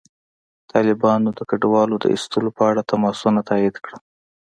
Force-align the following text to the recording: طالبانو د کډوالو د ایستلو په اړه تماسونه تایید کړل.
طالبانو 0.71 1.29
د 1.37 1.39
کډوالو 1.49 1.95
د 1.99 2.05
ایستلو 2.13 2.49
په 2.57 2.63
اړه 2.69 2.81
تماسونه 2.91 3.39
تایید 3.49 3.75
کړل. 3.85 4.01